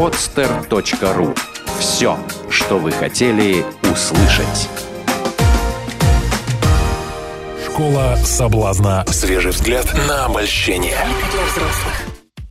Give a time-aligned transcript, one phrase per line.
[0.00, 1.36] podster.ru
[1.78, 4.70] Все, что вы хотели услышать.
[7.66, 9.04] Школа соблазна.
[9.08, 10.96] Свежий взгляд на обольщение.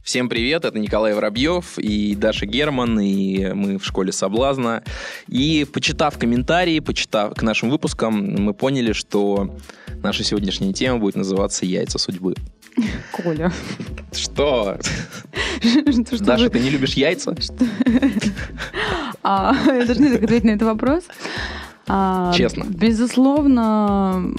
[0.03, 4.83] Всем привет, это Николай Воробьев и Даша Герман, и мы в школе соблазна.
[5.27, 9.55] И почитав комментарии, почитав к нашим выпускам, мы поняли, что
[10.03, 12.35] наша сегодняшняя тема будет называться «Яйца судьбы».
[13.11, 13.51] Коля.
[14.11, 14.77] Что?
[16.19, 17.35] Даша, ты не любишь яйца?
[19.23, 21.03] А, я должна ответить на этот вопрос.
[21.87, 22.65] А, Честно.
[22.69, 24.33] Безусловно,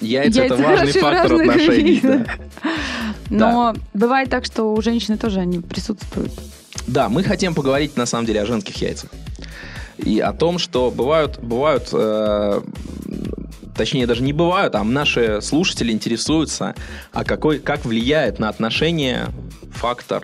[0.00, 2.00] Яйца, это важный фактор отношений.
[2.02, 2.24] да.
[3.30, 6.32] Но бывает так, что у женщины тоже они присутствуют.
[6.86, 9.10] Да, мы хотим поговорить на самом деле о женских яйцах.
[9.98, 12.60] И о том, что бывают, бывают, э,
[13.78, 16.74] точнее даже не бывают, а наши слушатели интересуются,
[17.12, 19.28] а какой, как влияет на отношения
[19.72, 20.22] фактор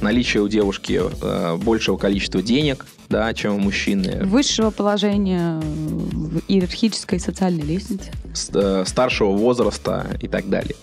[0.00, 7.20] наличия у девушки э, большего количества денег, да, чем у мужчины, Высшего положения в иерархической
[7.20, 8.10] социальной лестнице.
[8.34, 10.74] с- э, старшего возраста и так далее.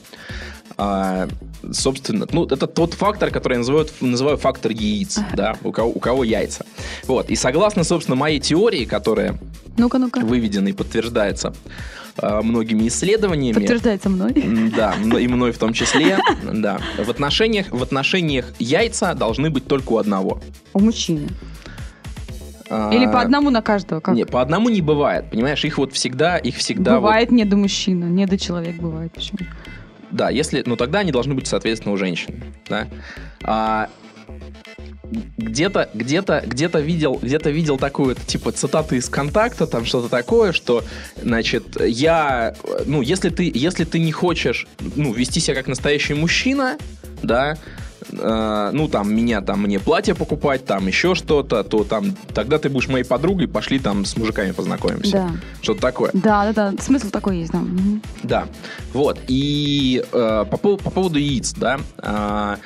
[0.77, 1.27] А,
[1.71, 5.99] собственно, ну, это тот фактор, который я называю, называю фактор яиц, да, у кого, у
[5.99, 6.65] кого яйца.
[7.07, 9.37] Вот, и согласно, собственно, моей теории, которая
[9.77, 10.19] Ну-ка, ну-ка.
[10.19, 11.53] выведена и подтверждается
[12.21, 14.33] э, многими исследованиями, Подтверждается мной.
[14.75, 16.17] Да, и мной в том числе,
[16.53, 16.79] да.
[16.97, 20.41] В отношениях, в отношениях яйца должны быть только у одного.
[20.73, 21.27] У мужчины.
[22.73, 23.99] А, Или по одному на каждого.
[23.99, 24.15] Как?
[24.15, 27.57] Не, по одному не бывает, понимаешь, их вот всегда, их всегда вот- бывает не до
[27.57, 29.11] мужчины, не до человек бывает.
[29.11, 29.39] Почему?
[30.11, 32.87] Да, если, ну тогда они должны быть, соответственно, у женщин, да.
[33.43, 33.89] А,
[35.37, 40.83] где-то, где-то, где-то видел, где-то видел такую, типа, цитаты из контакта, там что-то такое, что,
[41.21, 46.77] значит, я, ну, если ты, если ты не хочешь, ну, вести себя как настоящий мужчина,
[47.23, 47.57] да,
[48.09, 52.69] э, ну, там, меня, там, мне платье покупать, там, еще что-то, то там, тогда ты
[52.69, 55.11] будешь моей подругой, пошли там с мужиками познакомимся.
[55.11, 55.31] Да.
[55.61, 56.11] Что-то такое.
[56.13, 56.81] Да, да, да.
[56.81, 57.59] Смысл такой есть, да.
[57.59, 58.01] Мгм.
[58.23, 58.47] Да,
[58.93, 59.19] вот.
[59.27, 61.79] И э, по, по поводу яиц, да.
[61.97, 62.57] э,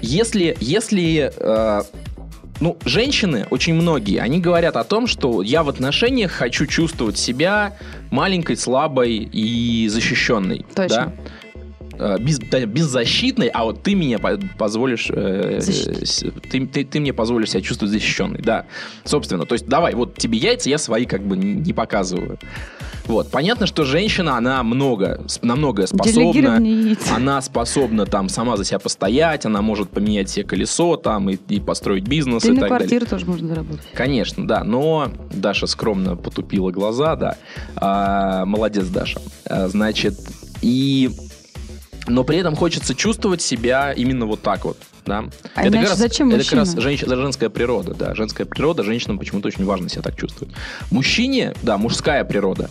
[0.00, 1.82] если, если э,
[2.60, 7.76] ну, женщины, очень многие, они говорят о том, что я в отношениях хочу чувствовать себя
[8.10, 10.64] маленькой, слабой и защищенной.
[10.74, 11.12] Точно.
[11.16, 11.32] Да?
[11.98, 15.60] Э, Без, беззащитной, а вот ты меня по- позволишь, э,
[16.50, 18.66] ты, ты, ты мне позволишь себя чувствовать защищенной, да,
[19.04, 22.38] собственно, то есть давай, вот тебе яйца, я свои как бы не показываю,
[23.06, 26.62] вот, понятно, что женщина, она много, на многое способна,
[27.14, 31.58] она способна там сама за себя постоять, она может поменять себе колесо там и, и
[31.58, 32.78] построить бизнес Да и и так далее.
[32.88, 33.86] квартиру тоже можно заработать.
[33.92, 37.36] Конечно, да, но Даша скромно потупила глаза, да.
[37.76, 39.20] А, молодец, Даша.
[39.46, 40.14] А, значит,
[40.62, 41.10] и...
[42.08, 45.24] Но при этом хочется чувствовать себя именно вот так вот, да.
[45.54, 48.14] А иначе зачем это как раз женщ- это женская природа, да.
[48.14, 50.54] Женская природа, женщинам почему-то очень важно себя так чувствовать.
[50.90, 52.70] Мужчине, да, мужская природа.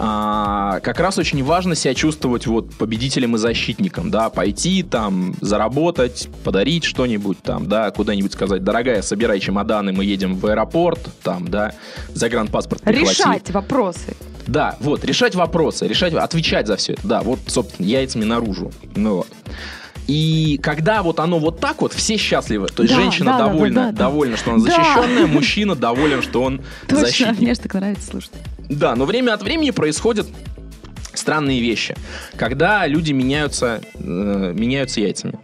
[0.00, 6.28] а, как раз очень важно себя чувствовать вот победителем и защитником, да, пойти там, заработать,
[6.44, 11.72] подарить что-нибудь там, да, куда-нибудь сказать, дорогая, собирай чемоданы, мы едем в аэропорт, там, да,
[12.14, 13.10] загранпаспорт прихвати.
[13.22, 14.16] Решать вопросы.
[14.48, 19.16] Да, вот, решать вопросы, решать, отвечать за все это, да, вот, собственно, яйцами наружу, ну
[19.16, 19.28] вот.
[20.06, 22.68] И когда вот оно вот так вот, все счастливы.
[22.68, 23.98] То есть Да, женщина да, да, довольна, да, да, да.
[24.04, 24.70] довольна, что она Да.
[24.70, 27.40] защищенная, мужчина доволен, что он Точно, защитник.
[27.40, 28.30] мне же так нравится слушать.
[28.70, 30.26] Да, но время от времени происходят
[31.12, 31.94] странные вещи,
[32.36, 33.98] когда люди меняются, э,
[34.56, 35.38] меняются яйцами.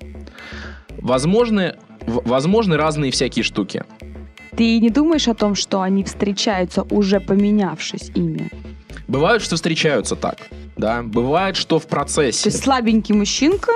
[0.97, 1.75] Возможны,
[2.07, 3.85] возможны разные всякие штуки.
[4.57, 8.51] Ты не думаешь о том, что они встречаются, уже поменявшись ими?
[9.09, 10.39] Бывают, что встречаются так,
[10.77, 11.03] да.
[11.03, 12.49] Бывает, что в То процессе.
[12.49, 13.73] есть слабенький мужчинка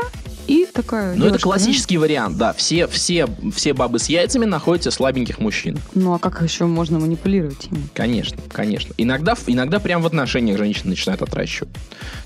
[0.48, 2.54] и такая Ну, это классический вариант, да.
[2.54, 5.75] Все, все, все бабы с яйцами находятся слабеньких мужчин.
[5.75, 5.81] да?
[5.94, 7.82] Ну а как еще можно манипулировать ими?
[7.94, 8.94] Конечно, конечно.
[8.97, 11.69] Иногда, иногда прям в отношениях женщины начинают отращивать.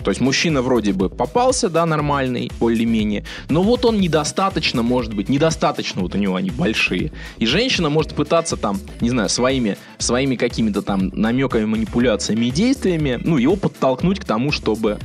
[0.05, 5.29] То есть мужчина вроде бы попался, да, нормальный, более-менее, но вот он недостаточно, может быть,
[5.29, 7.11] недостаточно вот у него они большие.
[7.39, 13.19] И женщина может пытаться там, не знаю, своими, своими какими-то там намеками, манипуляциями и действиями,
[13.21, 14.99] ну, его подтолкнуть к тому, чтобы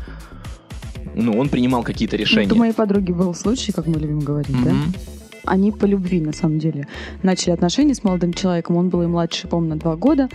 [1.17, 2.47] ну, он принимал какие-то решения.
[2.47, 4.71] Вот у моей подруги был случай, как мы любим говорить, да?
[4.71, 4.93] Мгм.
[5.43, 6.87] Они по любви, на самом деле,
[7.23, 8.75] начали отношения с молодым человеком.
[8.75, 10.29] Он был и младше, по-моему, на два года.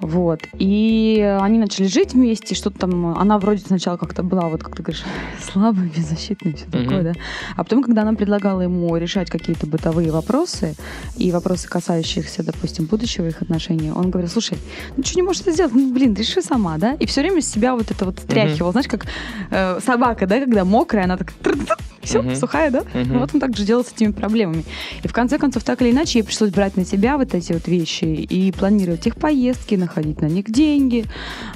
[0.00, 0.42] Вот.
[0.58, 3.18] И они начали жить вместе, что-то там...
[3.18, 5.02] Она вроде сначала как-то была, вот как ты говоришь,
[5.52, 7.12] слабая, беззащитная, все такое, да.
[7.56, 10.74] А потом, когда она предлагала ему решать какие-то бытовые вопросы,
[11.16, 14.58] и вопросы, касающиеся, допустим, будущего их отношений, он говорил, слушай,
[14.96, 15.74] ну что не можешь это сделать?
[15.74, 16.94] Ну, блин, реши сама, да?
[16.94, 18.72] И все время с себя вот это вот стряхивал.
[18.72, 19.06] Знаешь, как
[19.50, 21.32] э, собака, да, когда мокрая, она так...
[22.02, 22.36] Все, Мгм.
[22.36, 22.82] сухая, да?
[22.94, 23.18] Мгм.
[23.18, 24.64] Вот он так же делал с этими проблемами.
[25.02, 27.66] И в конце концов, так или иначе, ей пришлось брать на себя вот эти вот
[27.66, 31.04] вещи и планировать их поездки, находить на них деньги,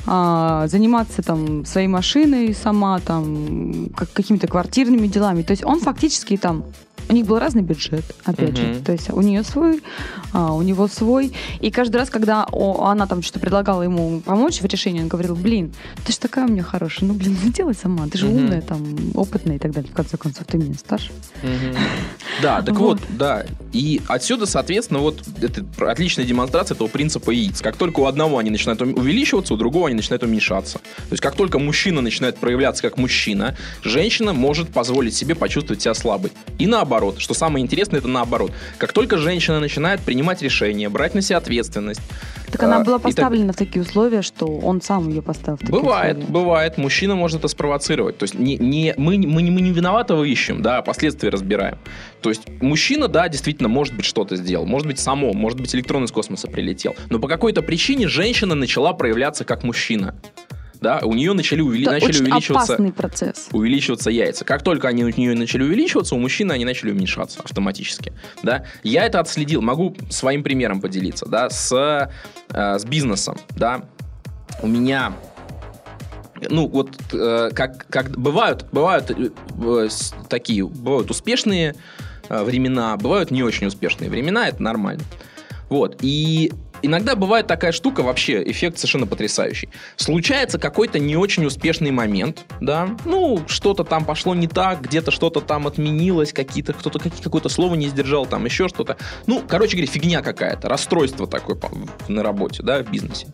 [0.07, 5.43] а, заниматься там своей машиной сама, там, как, какими-то квартирными делами.
[5.43, 6.65] То есть он фактически там
[7.09, 8.67] у них был разный бюджет, опять же.
[8.67, 8.85] Мгм.
[8.85, 9.83] То есть у нее свой,
[10.33, 11.33] а, у него свой.
[11.61, 15.35] И каждый раз, когда о- она там что-то предлагала ему помочь в решении, он говорил,
[15.35, 15.73] блин,
[16.07, 18.37] ты же такая у меня хорошая, ну, блин, ну, делай сама, ты же Мгм.
[18.37, 18.83] умная, там,
[19.15, 19.91] опытная и так далее.
[19.91, 21.11] В конце концов, ты меня старше.
[21.43, 21.75] Мгм.
[22.43, 23.01] Да, так Вот.
[23.01, 23.45] вот, да.
[23.73, 27.61] И отсюда, соответственно, вот это отличная демонстрация этого принципа яиц.
[27.61, 30.79] Как только у одного они начинают увеличиваться, у другого они начинают уменьшаться.
[30.79, 35.95] То есть как только мужчина начинает проявляться как мужчина, женщина может позволить себе почувствовать себя
[35.95, 36.31] слабой.
[36.59, 38.53] И наоборот, что самое интересное, это наоборот.
[38.79, 42.01] Как только женщина начинает принимать решения, брать на себя ответственность.
[42.53, 45.57] Так она а, была и так- поставлена в такие условия, что он сам ее поставил
[45.57, 46.33] в такие Бывает, условия.
[46.33, 46.79] бывает.
[46.79, 48.19] Мужчина может это спровоцировать.
[48.19, 51.79] То есть не, не, мы, не- мы, мы не виноватого ищем, да, а последствия разбираем.
[52.23, 54.67] То есть мужчина, да, действительно, может быть, что-то сделал.
[54.67, 56.97] Может быть, само, может быть, электрон из космоса прилетел.
[57.09, 60.17] Но по какой-то причине женщина начала проявляться как мужчина.
[60.81, 63.49] Да, у нее начали, увели- Это начали очень увеличиваться опасный процесс.
[63.53, 64.45] увеличиваться яйца.
[64.45, 68.13] Как только они у нее начали увеличиваться, у мужчины они начали уменьшаться автоматически.
[68.43, 68.65] Да?
[68.83, 72.11] Я это отследил, могу своим примером поделиться, да, с,
[72.53, 73.83] э, с бизнесом, да.
[74.63, 75.13] У меня
[76.49, 79.31] ну, вот э, как, как бывают, бывают э,
[79.63, 79.89] э,
[80.29, 81.75] такие, бывают успешные
[82.29, 85.03] э, времена, бывают не очень успешные времена, это нормально.
[85.69, 89.69] Вот, и иногда бывает такая штука, вообще эффект совершенно потрясающий.
[89.97, 95.41] Случается какой-то не очень успешный момент, да, ну, что-то там пошло не так, где-то что-то
[95.41, 98.97] там отменилось, какие-то, кто-то какое-то слово не сдержал, там еще что-то.
[99.27, 101.59] Ну, короче говоря, фигня какая-то, расстройство такое
[102.09, 103.29] на работе, да, в бизнесе.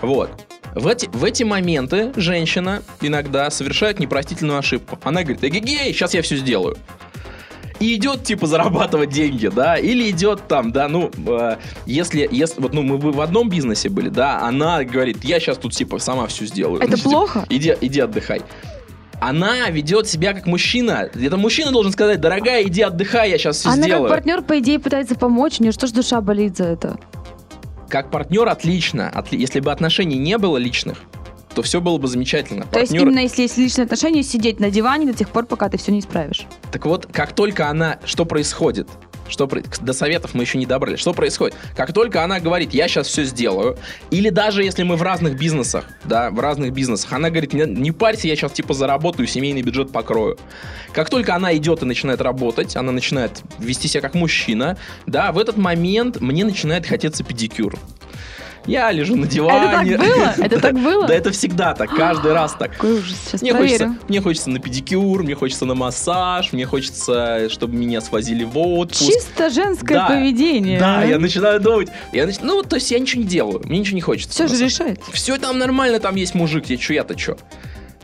[0.00, 0.30] Вот.
[0.74, 4.98] В эти, в эти моменты женщина иногда совершает непростительную ошибку.
[5.04, 6.76] Она говорит, эгегей, сейчас я все сделаю.
[7.80, 11.56] И идет, типа, зарабатывать деньги, да, или идет там, да, ну, э,
[11.86, 15.72] если, если, вот, ну, мы в одном бизнесе были, да, она говорит, я сейчас тут,
[15.72, 16.80] типа, сама все сделаю.
[16.80, 17.46] Это Ну, типа, плохо?
[17.50, 18.42] Иди, иди отдыхай.
[19.20, 21.08] Она ведет себя как мужчина.
[21.14, 24.02] Это мужчина должен сказать, дорогая, иди отдыхай, я сейчас все Она сделаю.
[24.08, 25.60] как партнер, по идее, пытается помочь.
[25.60, 26.98] У нее что ж душа болит за это?
[27.88, 29.10] Как партнер отлично.
[29.14, 30.98] Отли- Если бы отношений не было личных,
[31.54, 32.66] то все было бы замечательно.
[32.66, 35.68] То есть Партнер- именно если есть личные отношения, сидеть на диване до тех пор, пока
[35.68, 36.46] ты все не исправишь.
[36.72, 37.98] Так вот, как только она...
[38.04, 38.88] Что происходит?
[39.28, 39.48] Что
[39.80, 40.98] До советов мы еще не добрались.
[40.98, 41.56] Что происходит?
[41.76, 43.78] Как только она говорит, я сейчас все сделаю,
[44.10, 47.90] или даже если мы в разных бизнесах, да, в разных бизнесах, она говорит, не, не
[47.90, 50.36] парься, я сейчас типа заработаю, семейный бюджет покрою.
[50.92, 55.38] Как только она идет и начинает работать, она начинает вести себя как мужчина, да, в
[55.38, 57.78] этот момент мне начинает хотеться педикюр.
[58.66, 59.96] Я лежу на Это диване.
[59.98, 60.34] так было?
[60.38, 61.06] Это так было?
[61.06, 62.72] Да это всегда так, каждый раз так.
[62.72, 63.16] Какой ужас.
[63.26, 68.00] Сейчас Мне хочется, мне хочется на педикюр, мне хочется на массаж, мне хочется, чтобы меня
[68.00, 69.02] свозили в отпуск.
[69.04, 70.06] Чисто женское Да.
[70.06, 70.78] поведение.
[70.80, 71.88] Да, я начинаю думать.
[72.12, 74.32] Я нач- Ну, то есть я ничего не делаю, мне ничего не хочется.
[74.32, 75.00] Все же решает.
[75.12, 77.36] Все там нормально, там есть мужик, я чё, я-то чё?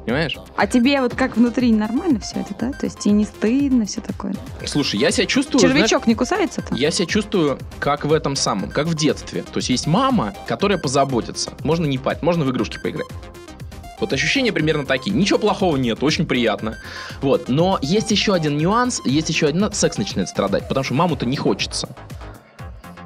[0.05, 0.37] Понимаешь?
[0.56, 2.73] А тебе вот как внутри нормально все это, да?
[2.73, 4.35] То есть тебе не стыдно, все такое.
[4.67, 5.61] Слушай, я себя чувствую...
[5.61, 6.76] знаешь, Червячок не кусается там?
[6.76, 9.43] Я себя чувствую как в этом самом, как в детстве.
[9.43, 11.52] То есть есть мама, которая позаботится.
[11.64, 13.08] Можно не парить, можно в игрушки поиграть.
[14.00, 15.14] Вот ощущения примерно такие.
[15.14, 16.79] Ничего плохого нет, очень приятно.
[17.20, 17.49] Вот.
[17.49, 19.70] Но есть еще один нюанс, есть еще один...
[19.73, 21.88] Секс начинает страдать, потому что маму-то не хочется.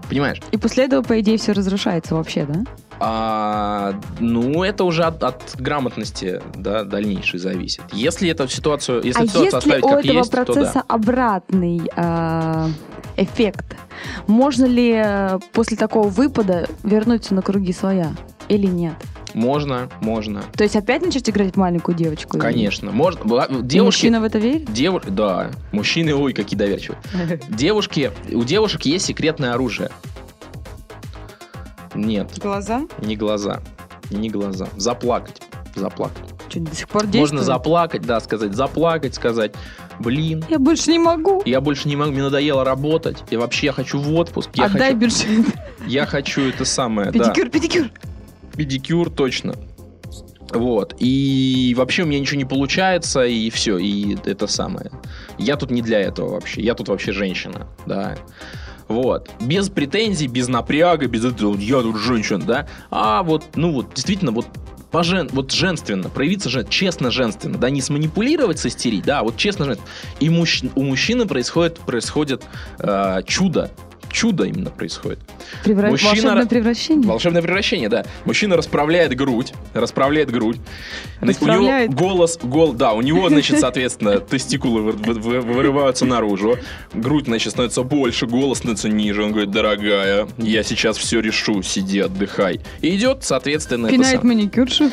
[0.08, 0.40] Понимаешь?
[0.52, 2.64] И после этого, по идее, все разрушается вообще, да?
[3.00, 7.82] А, ну, это уже от, от грамотности да, дальнейшей зависит.
[7.92, 10.84] Если эту ситуацию, если а ситуацию если оставить у как этого есть, то процесса да.
[10.88, 12.68] обратный э,
[13.16, 13.76] эффект,
[14.26, 18.12] можно ли э, после такого выпада вернуться на круги своя
[18.48, 18.94] или нет?
[19.34, 20.44] Можно, можно.
[20.56, 22.38] То есть опять начать играть в маленькую девочку?
[22.38, 22.92] Конечно.
[22.92, 23.20] Можно.
[23.24, 24.72] Была- И Девушки, мужчина в это верит?
[24.72, 25.00] Деву...
[25.06, 27.00] Да, мужчины, ой, какие доверчивые.
[27.48, 29.90] Девушки, у девушек есть секретное оружие.
[31.94, 32.82] Нет, Глаза?
[33.00, 33.60] не глаза.
[34.10, 34.66] Не глаза.
[34.76, 35.40] Заплакать.
[35.74, 36.24] Заплакать.
[36.48, 37.44] Что, до сих пор Можно действует?
[37.44, 39.54] заплакать, да, сказать, заплакать, сказать,
[39.98, 41.42] блин, Я больше не могу.
[41.44, 44.94] я больше не могу, мне надоело работать, и вообще я хочу в отпуск, я, Отдай
[44.94, 45.46] хочу, бюджет.
[45.86, 47.90] я хочу это самое, да, Педикюр, педикюр.
[48.56, 49.54] педикюр точно.
[50.52, 50.94] Вот.
[50.98, 54.92] И вообще у меня ничего не получается, и все, и это самое.
[55.38, 56.60] Я тут не для этого вообще.
[56.62, 58.16] Я тут вообще женщина, да.
[58.88, 59.30] Вот.
[59.40, 62.68] Без претензий, без напряга, без этого, я тут женщина, да.
[62.90, 64.46] А вот, ну вот, действительно, вот
[64.90, 69.64] пожен, вот женственно, проявиться жен, честно женственно, да, не сманипулировать, состерить, да, а вот честно
[69.64, 69.90] женственно.
[70.20, 72.44] И мужч- у мужчины происходит, происходит
[72.78, 73.70] э, чудо,
[74.14, 75.18] чудо именно происходит.
[75.64, 77.06] Превра- Мужчина- Волшебное превращение?
[77.08, 78.04] Волшебное превращение, да.
[78.24, 80.58] Мужчина расправляет грудь, расправляет грудь.
[81.20, 81.90] Расправляет?
[81.90, 86.56] У него голос, гол, да, у него, значит, соответственно, тестикулы вы- вы- вы- вырываются наружу,
[86.92, 89.24] грудь, значит, становится больше, голос становится ниже.
[89.24, 92.60] Он говорит, дорогая, я сейчас все решу, сиди, отдыхай.
[92.80, 94.90] И идет, соответственно, Пинает маникюршу.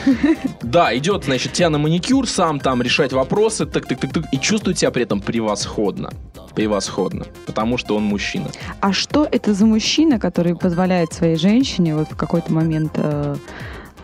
[0.63, 5.03] Да, идет, значит, тебя на маникюр, сам там решать вопросы, так-так-так-так, и чувствует себя при
[5.03, 6.11] этом превосходно.
[6.55, 7.25] Превосходно.
[7.45, 8.49] Потому что он мужчина.
[8.81, 13.35] А что это за мужчина, который позволяет своей женщине вот в какой-то момент э,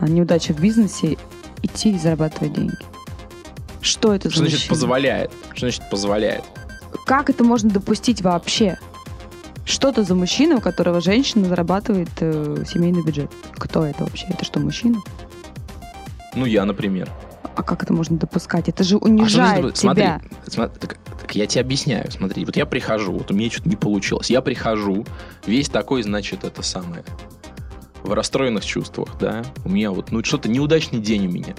[0.02, 1.18] неудачи в бизнесе
[1.64, 2.78] идти и зарабатывать деньги?
[3.82, 4.70] Что это Что за значит мужчина?
[4.70, 5.32] позволяет?
[5.52, 6.44] Что значит позволяет?
[7.06, 8.78] Как это можно допустить вообще?
[9.66, 13.32] Что это за мужчина, у которого женщина зарабатывает э, семейный бюджет?
[13.54, 14.26] Кто это вообще?
[14.30, 15.00] Это что, мужчина?
[16.36, 17.10] Ну, я, например.
[17.58, 18.70] А как это можно допускать?
[18.70, 20.22] Это же А что унижает смотри, тебя.
[20.46, 23.76] сма- так, так я тебе объясняю, смотри, вот я прихожу, вот у меня что-то не
[23.76, 25.08] получилось, я прихожу,
[25.48, 27.04] весь такой, значит, это самое,
[28.04, 31.56] в расстроенных чувствах, да, у меня вот, ну, что-то неудачный день у меня.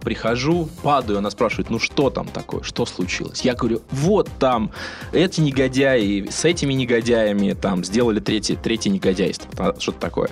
[0.00, 3.42] Прихожу, падаю, она спрашивает, ну что там такое, что случилось?
[3.42, 4.72] Я говорю, вот там
[5.12, 10.30] эти негодяи с этими негодяями там сделали третье, третье негодяйство, что-то такое.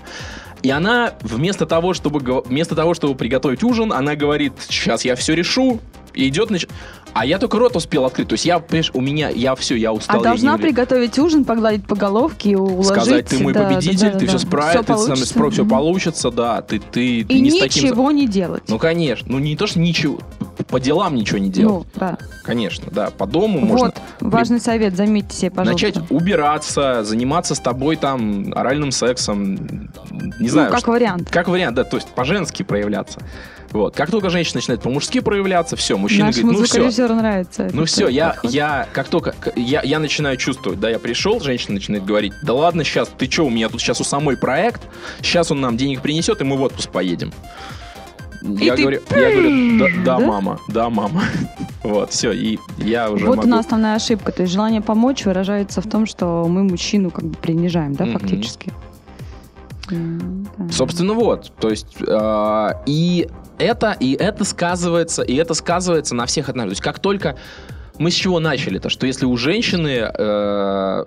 [0.62, 5.35] И она вместо того, чтобы, вместо того, чтобы приготовить ужин, она говорит, сейчас я все
[5.35, 5.81] решу,
[6.14, 6.69] и идет, нач-
[7.12, 8.29] а я только рот успел открыть.
[8.29, 10.17] То есть я, понимаешь, у меня, я все, я устал.
[10.17, 12.87] А я должна не приготовить ужин, погладить по головке, уложить.
[12.87, 14.26] Сказать, ты мой да, да, победитель, да, ты да.
[14.26, 15.50] все справишься, ты получится.
[15.50, 17.85] все получится, да, ты, ты, ты И не с таким...
[17.85, 18.64] ничего не делать.
[18.69, 20.19] Ну, конечно, ну не то, что ничего,
[20.69, 21.87] по делам ничего не делать.
[21.95, 22.19] Ну, да.
[22.45, 25.87] Конечно, да, по дому можно Вот, важный совет, заметьте себе, пожалуйста.
[25.87, 29.90] начать убираться, заниматься с тобой там оральным сексом,
[30.40, 31.31] не знаю, ну, как что- вариант.
[31.31, 33.21] как вариант, да, то есть по-женски проявляться.
[33.73, 33.95] Вот.
[33.95, 37.71] Как только женщина начинает по-мужски проявляться, все, мужчина Нашему говорит, ну все, нравится.
[37.73, 38.50] ну все, я, подход.
[38.50, 42.83] я, как только, я, я начинаю чувствовать, да, я пришел, женщина начинает говорить, да ладно,
[42.83, 44.81] сейчас, ты что, у меня тут сейчас у самой проект,
[45.23, 47.33] сейчас он нам денег принесет, и мы в отпуск поедем.
[48.42, 50.26] Я, ты говорю, я говорю, да, да, да?
[50.26, 51.23] мама, да, мама.
[51.82, 53.49] Вот, все, и я уже Вот могу...
[53.49, 54.32] у нас основная ошибка.
[54.32, 58.70] То есть желание помочь выражается в том, что мы мужчину как бы принижаем, да, фактически.
[60.70, 61.52] Собственно, вот.
[61.59, 63.28] То есть, э, и
[63.59, 66.70] это, и это сказывается, и это сказывается на всех отношениях.
[66.70, 67.37] То есть, как только
[67.99, 71.04] мы с чего начали-то, что если у женщины э,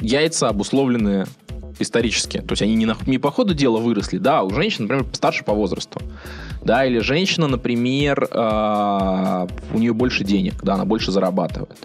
[0.00, 1.26] яйца обусловлены
[1.82, 4.84] исторически, то есть они не, на- не по ходу дела выросли, да, а у женщин,
[4.84, 6.00] например, старше по возрасту,
[6.62, 11.76] да, или женщина, например, э, у нее больше денег, да, она больше зарабатывает,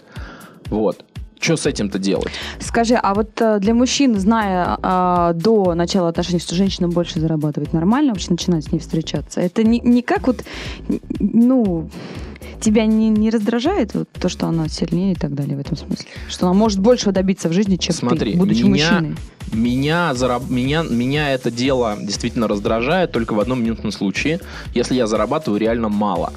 [0.66, 1.04] вот.
[1.46, 2.32] Что с этим-то делать?
[2.58, 7.72] Скажи, а вот э, для мужчин, зная а, до начала отношений, что женщина больше зарабатывает,
[7.72, 9.40] нормально вообще начинать с ней встречаться?
[9.40, 10.42] Это не, не как вот,
[11.20, 11.88] ну,
[12.60, 16.06] тебя не, не раздражает вот то, что она сильнее и так далее в этом смысле?
[16.28, 19.16] Что она может большего добиться в жизни, чем Смотри, ты, будучи меня- мужчиной?
[19.52, 24.40] Меня, зараб- меня, меня это дело действительно раздражает только в одном минутном случае,
[24.74, 26.32] если я зарабатываю реально мало.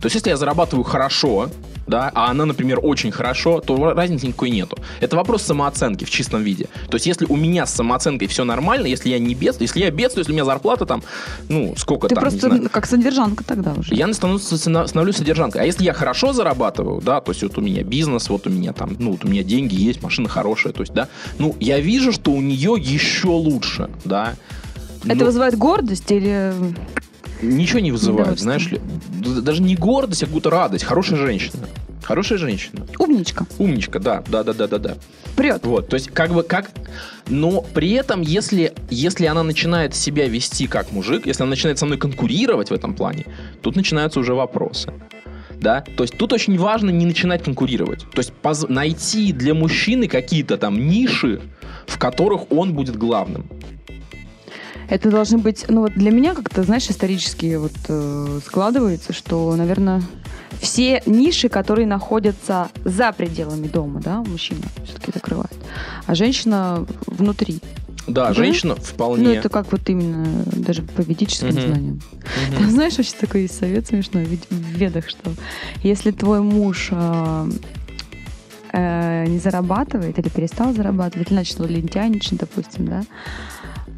[0.00, 1.50] То есть, если я зарабатываю хорошо,
[1.86, 4.78] да, а она, например, очень хорошо, то разницы никакой нету.
[5.00, 6.68] Это вопрос самооценки в чистом виде.
[6.88, 9.90] То есть, если у меня с самооценкой все нормально, если я не бедствую, если я
[9.90, 11.02] бедствую, если у меня зарплата там,
[11.48, 13.94] ну, сколько Ты там, просто как содержанка тогда уже.
[13.94, 15.62] Я становлюсь, становлюсь содержанкой.
[15.62, 18.72] А если я хорошо зарабатываю, да, то есть вот у меня бизнес, вот у меня
[18.72, 22.12] там, ну, вот у меня деньги есть, машина хорошая, то есть, да, ну, я вижу,
[22.12, 24.34] что у нее еще лучше, да.
[25.04, 26.52] Это Ну, вызывает гордость или...
[27.42, 28.80] Ничего не вызывает, знаешь ли.
[29.42, 30.84] Даже не гордость, а какую-то радость.
[30.84, 31.68] Хорошая женщина.
[32.02, 32.86] Хорошая женщина.
[32.98, 33.46] Умничка.
[33.58, 34.94] Умничка, да, да, да, да, да, да.
[35.34, 35.66] Прет.
[35.66, 36.70] Вот, то есть как бы как...
[37.28, 41.86] Но при этом, если, если она начинает себя вести как мужик, если она начинает со
[41.86, 43.26] мной конкурировать в этом плане,
[43.60, 44.92] тут начинаются уже вопросы.
[45.60, 45.84] Да?
[45.96, 48.08] То есть тут очень важно не начинать конкурировать.
[48.12, 51.40] То есть поз- найти для мужчины какие-то там ниши,
[51.86, 53.46] в которых он будет главным.
[54.88, 60.02] Это должны быть, ну вот для меня как-то, знаешь, исторически вот э, складывается, что, наверное,
[60.60, 65.52] все ниши, которые находятся за пределами дома, да, мужчина все-таки закрывает,
[66.06, 67.60] а женщина внутри.
[68.06, 68.34] Да, Да?
[68.34, 69.24] женщина вполне...
[69.24, 71.60] Ну это как вот именно даже по ведическим Мгм.
[71.60, 72.00] знаниям.
[72.50, 72.56] Мгм.
[72.58, 75.32] Там, знаешь, вообще такой есть совет смешной ведь в ведах, что
[75.82, 77.50] если твой муж э,
[78.72, 83.02] э, не зарабатывает или перестал зарабатывать, или начал лентяйничать, допустим, да,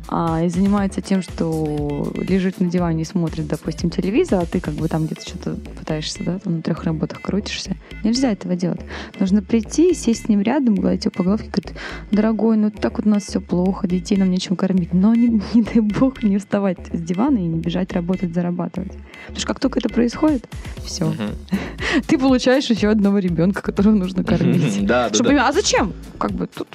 [0.09, 4.75] а, и занимается тем, что лежит на диване и смотрит, допустим, телевизор, а ты как
[4.75, 7.77] бы там где-то что-то пытаешься, да, там на трех работах крутишься.
[8.03, 8.81] Нельзя этого делать.
[9.21, 11.75] Нужно прийти, сесть с ним рядом, гладить его по головке, говорит,
[12.11, 15.63] дорогой, ну так вот у нас все плохо, детей нам нечем кормить, но не, не
[15.63, 18.93] дай бог не вставать с дивана и не бежать работать, зарабатывать.
[19.29, 20.47] Потому что как только это происходит,
[20.85, 21.13] все.
[22.07, 24.79] Ты получаешь еще одного ребенка, которого нужно кормить.
[24.89, 25.49] Да, да, Чтобы да.
[25.49, 25.93] а зачем?
[26.19, 26.69] Как бы тут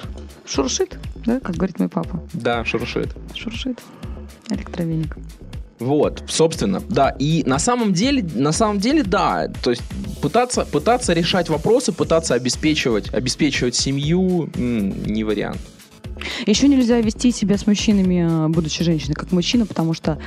[0.46, 0.96] шуршит,
[1.26, 2.22] да, как говорит мой папа.
[2.32, 3.14] Да, шуршит.
[3.34, 3.80] Шуршит.
[4.50, 5.16] Электровеник.
[5.80, 7.10] Вот, собственно, да.
[7.18, 9.48] И на самом деле, на самом деле, да.
[9.62, 9.82] То есть
[10.22, 15.58] пытаться, пытаться решать вопросы, пытаться обеспечивать, обеспечивать семью не вариант.
[16.46, 20.18] Еще нельзя вести себя с мужчинами, э, будучи женщиной, как мужчина, потому что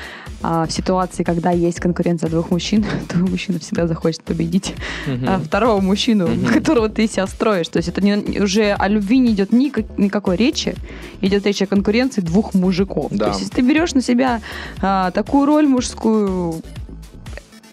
[0.42, 4.74] а, в ситуации, когда есть конкуренция двух мужчин, то мужчина всегда захочет победить
[5.08, 5.26] Мгм.
[5.28, 6.46] а, второго мужчину, Мгм.
[6.54, 7.68] которого ты себя строишь.
[7.70, 10.76] То есть это не, уже о любви не идет никак- никакой речи,
[11.22, 13.08] идет речь о конкуренции двух мужиков.
[13.12, 13.26] Да.
[13.26, 14.42] То есть если ты берешь на себя
[14.82, 16.62] а, такую роль мужскую,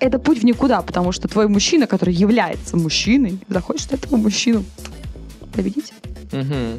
[0.01, 4.65] это путь в никуда, потому что твой мужчина, который является мужчиной, захочет этого мужчину
[5.55, 5.93] победить.
[6.33, 6.79] Мгм.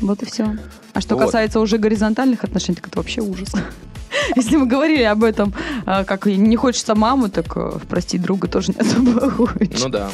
[0.00, 0.56] Вот и все.
[0.92, 1.24] А что Вот.
[1.24, 3.52] касается уже горизонтальных отношений, так это вообще ужас.
[4.36, 5.52] Если мы говорили об этом,
[5.84, 9.84] а, как не хочется маму, так э, простить друга тоже не особо хочется.
[9.84, 10.10] Ну да.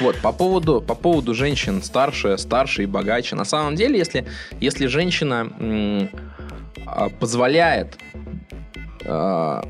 [0.00, 3.34] Вот, по поводу, по поводу женщин старше, старше и богаче.
[3.34, 4.24] На самом деле, если,
[4.60, 6.10] если женщина м,
[6.86, 7.98] а, позволяет
[9.04, 9.64] а,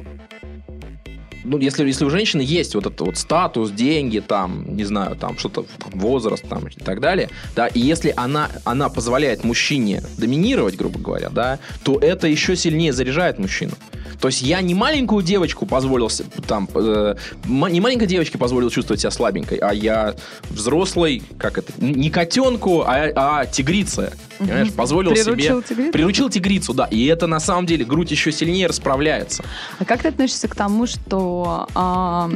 [1.45, 5.39] ну, если, если у женщины есть вот этот вот статус, деньги, там, не знаю, там,
[5.39, 10.99] что-то, возраст, там, и так далее, да, и если она, она позволяет мужчине доминировать, грубо
[10.99, 13.73] говоря, да, то это еще сильнее заряжает мужчину.
[14.21, 16.11] То есть я не маленькую девочку позволил,
[16.47, 20.15] там, э, не маленькой девочке позволил чувствовать себя слабенькой, а я
[20.49, 25.63] взрослый, как это, не котенку, а, а тигрице, понимаешь, позволил Приручил себе...
[25.63, 25.93] тигрицу?
[25.93, 29.45] Приручил тигрицу, да, и это на самом деле грудь еще сильнее расправляется.
[29.79, 32.31] А как ты относишься к тому, что а,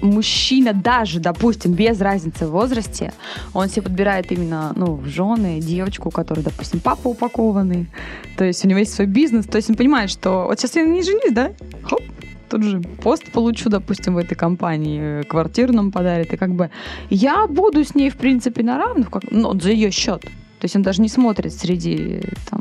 [0.00, 3.12] мужчина даже, допустим, без разницы в возрасте,
[3.52, 7.88] он себе подбирает именно, ну, в жены девочку, у которой, допустим, папа упакованный,
[8.36, 10.84] то есть у него есть свой бизнес, то есть он понимает, что вот сейчас я
[10.84, 11.52] не женюсь, да,
[11.82, 12.02] хоп,
[12.48, 16.70] тут же пост получу, допустим, в этой компании, квартиру нам подарит, и как бы
[17.10, 20.24] я буду с ней, в принципе, на равных, как, ну, за ее счет.
[20.66, 22.60] То есть он даже не смотрит среди, там,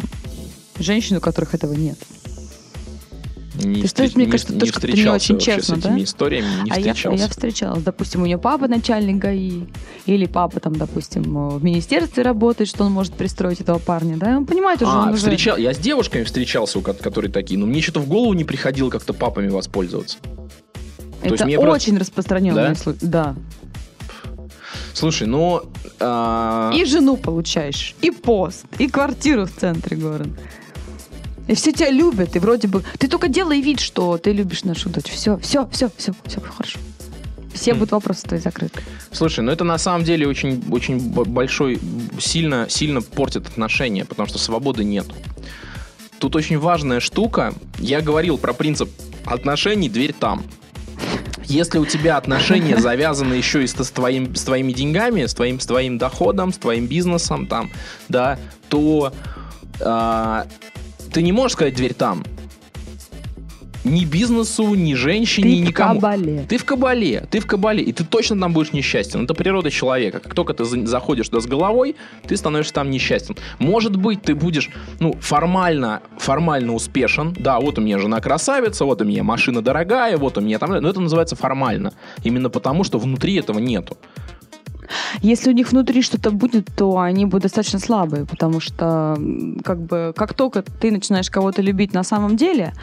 [0.77, 1.97] женщин, у которых этого нет.
[3.55, 6.03] Не Ты встреч- мне не- кажется, не тоже как-то не очень честно, с этими да?
[6.03, 7.23] историями, не а я, встречался.
[7.23, 7.81] я встречалась.
[7.83, 9.63] Допустим, у нее папа начальник ГАИ,
[10.05, 14.37] или папа там, допустим, в министерстве работает, что он может пристроить этого парня, да?
[14.37, 15.17] Он понимает уже, А, он уже...
[15.17, 18.43] встречал, я с девушками встречался, у ко- которые такие, но мне что-то в голову не
[18.43, 20.17] приходило как-то папами воспользоваться.
[21.23, 22.75] Это очень просто- распространенный Да?
[22.75, 22.99] случай.
[23.01, 23.35] Да.
[24.95, 25.61] Слушай, ну...
[25.99, 30.29] а, И жену получаешь, и пост, и квартиру в центре города.
[31.47, 32.81] И все тебя любят, и вроде бы...
[32.97, 35.11] Ты только делай вид, что ты любишь нашу дочь.
[35.11, 36.79] Все, все, все, все, все хорошо.
[37.53, 37.77] Все Хм.
[37.77, 38.81] будут вопросы твои закрыты.
[39.11, 41.79] Слушай, ну это на самом деле очень, очень большой,
[42.19, 45.05] сильно, сильно портит отношения, потому что свободы нет.
[46.19, 47.53] Тут очень важная штука.
[47.79, 48.89] Я говорил про принцип
[49.25, 50.43] отношений, дверь там.
[51.47, 55.59] Если у тебя отношения завязаны еще и с, с твоим, с твоими деньгами, с твоим,
[55.59, 57.71] с твоим доходом, с твоим бизнесом, там,
[58.09, 59.13] да, то
[59.81, 60.47] а,
[61.11, 62.23] ты не можешь сказать дверь там.
[63.85, 65.99] Ни бизнесу, ни женщине, Ты в никому.
[66.01, 66.45] кабале.
[66.49, 69.23] Ты в кабале, ты в кабале, и ты точно там будешь несчастен.
[69.25, 70.19] Это природа человека.
[70.19, 71.95] Как только ты за- заходишь туда с головой,
[72.27, 73.35] ты становишься там несчастен.
[73.59, 77.35] Может быть, ты будешь, ну, формально, формально успешен.
[77.37, 80.71] Да, вот у меня жена красавица, вот у меня машина дорогая, вот у меня там...
[80.71, 81.93] Но это называется формально.
[82.23, 83.97] Именно потому, что внутри этого нету.
[85.21, 89.17] Если у них внутри что-то будет, то они будут достаточно слабые, потому что
[89.63, 92.73] как бы как только ты начинаешь кого-то любить на самом деле,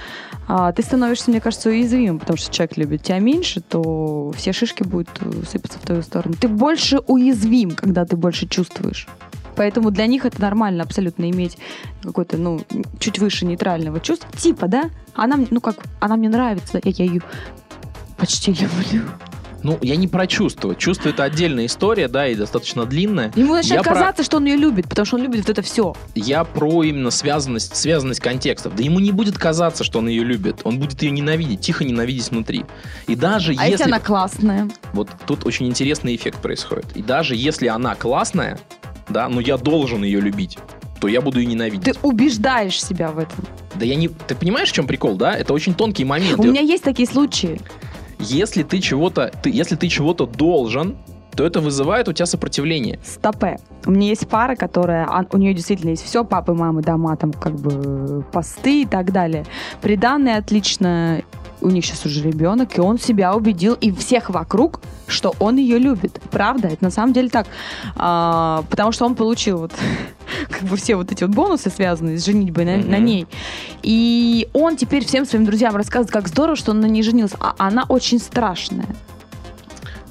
[0.49, 4.83] а, ты становишься, мне кажется, уязвимым, потому что человек любит тебя меньше, то все шишки
[4.83, 6.35] будут э, сыпаться в твою сторону.
[6.39, 9.07] Ты больше уязвим, когда ты больше чувствуешь.
[9.57, 11.59] Поэтому для них это нормально абсолютно иметь
[12.03, 12.61] какое-то, ну,
[12.99, 14.31] чуть выше нейтрального чувства.
[14.37, 14.91] Типа, да?
[15.15, 17.23] Она, ну как, она мне нравится, я, я ее
[18.17, 19.03] почти люблю.
[19.63, 20.75] Ну, я не про чувство.
[20.75, 23.33] Чувство это отдельная история, да, и достаточно длинная.
[23.37, 25.63] Ему начинает Я про- казаться, что он ее любит, потому что он любит вот это
[25.63, 25.95] все.
[26.15, 28.75] Я про именно связанность, связанность контекстов.
[28.77, 30.61] Да ему не будет казаться, что он ее любит.
[30.65, 32.65] Он будет ее ненавидеть, тихо ненавидеть внутри.
[33.07, 33.85] И даже А если если...
[33.85, 34.69] она классная?
[34.93, 36.87] Вот тут очень интересный эффект происходит.
[36.97, 38.59] И даже если она классная,
[39.09, 40.59] да, но я должен ее любить,
[41.01, 41.85] то я буду ее ненавидеть.
[41.85, 43.45] Ты убеждаешь себя в этом.
[43.75, 44.09] Да я не...
[44.09, 45.35] Ты понимаешь, в чем прикол, да?
[45.35, 46.39] Это очень тонкий момент.
[46.39, 47.61] У И меня есть такие случаи.
[48.23, 49.31] Если ты чего-то...
[49.43, 50.97] Ты, если ты чего-то должен,
[51.35, 52.99] то это вызывает у тебя сопротивление.
[53.05, 53.59] Стопе.
[53.87, 55.07] У меня есть пара, которая...
[55.07, 59.13] а, У нее действительно есть все, папы, мамы, дома, там как бы посты и так
[59.13, 59.45] далее.
[59.81, 61.23] Приданные отлично.
[61.61, 65.79] У них сейчас уже ребенок, и он себя убедил и всех вокруг, что он ее
[65.79, 66.21] любит.
[66.31, 67.47] Правда, это на самом деле так.
[67.95, 69.73] А, потому что он получил вот
[70.51, 72.91] как бы все вот эти вот бонусы, связанные с женитьбой на, Мгм.
[72.91, 73.27] на ней.
[73.83, 77.37] И он теперь всем своим друзьям рассказывает, как здорово, что он на ней женился.
[77.41, 78.87] А она очень страшная.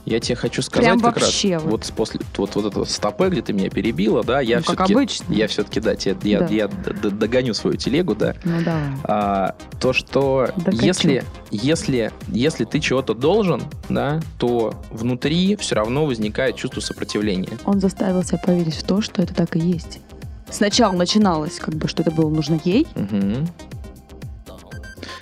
[0.04, 1.72] Я тебе хочу сказать Прям как вообще раз, вот.
[1.72, 5.32] вот после вот, вот этого стопы, где ты меня перебила, да, я Ну, все-таки, обычно.
[5.32, 6.48] я все-таки, да, тебе, я, Да.
[6.48, 8.82] я догоню свою телегу, да, Ну давай.
[9.04, 10.84] А, то, что Докачу.
[10.84, 17.60] если, если, если ты чего-то должен, да, то внутри все равно возникает чувство сопротивления.
[17.66, 20.00] Он заставил себя поверить в то, что это так и есть.
[20.52, 22.86] Сначала начиналось, как бы, что это было нужно ей.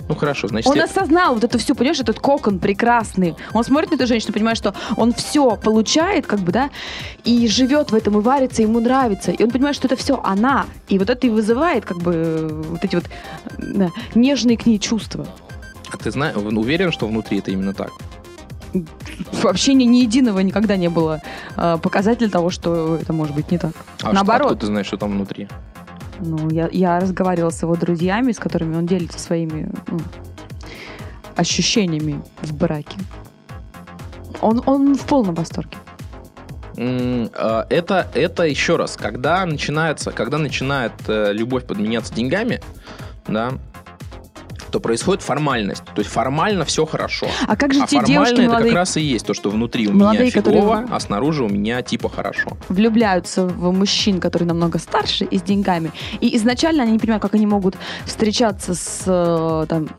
[0.07, 3.35] Ну хорошо, значит, Он я- осознал вот это все, понимаешь, этот кокон прекрасный.
[3.53, 6.71] Он смотрит на эту женщину, понимает, что он все получает, как бы, да,
[7.25, 9.29] и живет в этом, и варится, ему нравится.
[9.31, 10.65] И он понимает, что это все она.
[10.87, 13.05] И вот это и вызывает, как бы, вот эти вот
[13.59, 15.27] да, нежные к ней чувства.
[15.91, 17.91] а ты знаешь, уверен, что внутри это именно так?
[19.43, 21.21] Вообще ни, ни единого никогда не было
[21.57, 23.73] э, показателя того, что это может быть не так.
[24.01, 24.41] А Наоборот.
[24.41, 25.47] Что, откуда ты знаешь, что там внутри?
[26.19, 29.99] Ну, я, я разговаривала с его друзьями, с которыми он делится своими ну,
[31.35, 32.97] ощущениями в браке.
[34.41, 35.77] Он, он в полном восторге.
[36.77, 42.61] А, Это, это еще раз, когда начинается, когда начинает э, любовь подменяться деньгами,
[43.27, 43.53] да,
[44.69, 45.83] то происходит формальность.
[45.95, 47.27] То есть формально все хорошо.
[47.47, 49.49] А как же а те формально девушки это молодые как раз и есть то, что
[49.49, 52.51] внутри у Молодые, меня которые- фигово, а снаружи у меня типа хорошо.
[52.69, 55.91] влюбляются в мужчин, которые намного старше и с деньгами.
[56.21, 59.89] И изначально они не понимают, как они могут встречаться с э, там,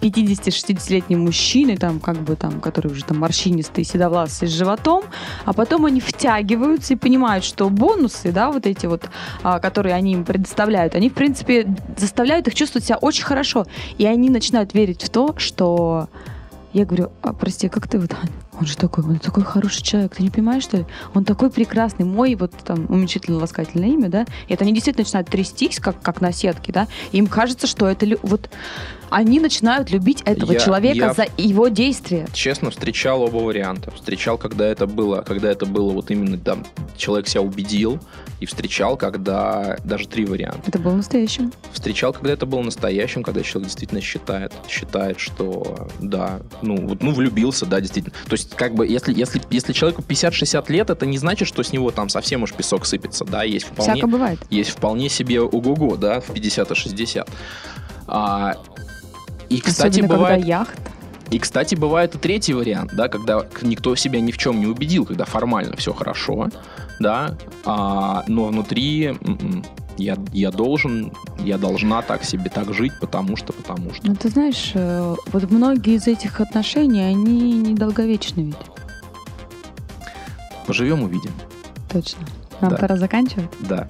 [0.00, 5.04] 50-60-летним мужчиной, там, как бы, там, который уже там морщинистый, седовласый, с животом,
[5.44, 9.08] а потом они втягиваются и понимают, что бонусы, да, вот эти вот,
[9.42, 13.66] а, которые они им предоставляют, они, в принципе, заставляют их чувствовать себя очень хорошо.
[13.98, 16.08] И они начинают верить в то, что
[16.76, 18.14] я говорю, а, прости, как ты вот?
[18.60, 20.86] Он же такой, он такой хороший человек, ты не понимаешь, что ли?
[21.14, 24.26] Он такой прекрасный, мой вот там уменьшительно ласкательное имя, да?
[24.48, 26.86] И это они действительно начинают трястись, как, как на сетке, да?
[27.12, 28.50] И им кажется, что это вот
[29.10, 32.26] они начинают любить этого Я- человека я- за его действия.
[32.32, 33.90] Честно, встречал оба варианта.
[33.90, 36.64] Встречал, когда это было, когда это было вот именно там
[36.96, 38.00] человек себя убедил,
[38.38, 40.60] и встречал, когда даже три варианта.
[40.66, 41.52] Это было настоящим.
[41.72, 47.12] Встречал, когда это было настоящим, когда человек действительно считает, считает, что да, ну вот, ну
[47.12, 48.14] влюбился, да, действительно.
[48.28, 51.72] То есть как бы если если если человеку 50-60 лет, это не значит, что с
[51.72, 54.38] него там совсем уж песок сыпется, да, есть вполне Всяко бывает.
[54.50, 57.28] есть вполне себе ого-го, да, в 50 и 60.
[58.06, 58.54] А,
[59.48, 60.78] и, кстати, Особенно, бывает, когда яхт.
[61.30, 65.04] и, кстати, бывает и третий вариант, да, когда никто себя ни в чем не убедил,
[65.06, 66.48] когда формально все хорошо,
[67.00, 69.64] да, а, но внутри м-м,
[69.98, 74.06] я, я должен, я должна так себе так жить, потому что, потому что.
[74.06, 78.56] Ну, ты знаешь, э, вот многие из этих отношений, они недолговечны ведь.
[80.66, 81.30] Поживем, увидим.
[81.90, 82.20] Точно.
[82.60, 82.76] Нам Да.
[82.76, 83.48] пора заканчивать.
[83.60, 83.86] Да.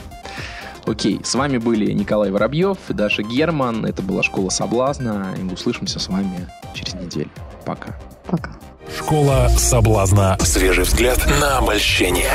[0.87, 3.85] Окей, с вами были Николай Воробьев и Даша Герман.
[3.85, 5.35] Это была «Школа соблазна».
[5.37, 7.31] И мы услышимся с вами через неделю.
[7.64, 7.99] Пока.
[8.27, 8.53] Пока.
[8.96, 10.38] Школа соблазна.
[10.40, 12.31] Свежий взгляд на обольщение.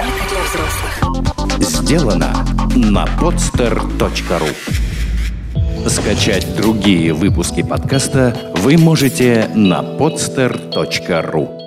[1.59, 4.53] Сделано на podster.ru
[5.87, 11.61] Скачать другие выпуски подкаста вы можете на podster.ru